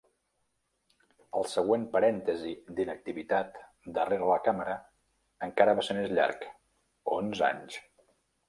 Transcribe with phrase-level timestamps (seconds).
[1.39, 3.61] El següent parèntesi d'inactivitat
[3.99, 4.75] darrere la càmera
[5.49, 6.51] encara va ser més llarg:
[7.21, 7.81] onze anys.